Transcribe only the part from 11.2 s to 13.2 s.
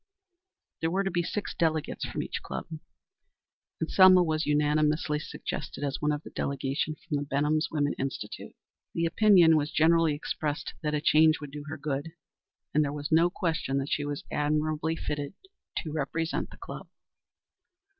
would do her good, and there was